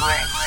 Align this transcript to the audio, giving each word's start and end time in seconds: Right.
Right. 0.00 0.37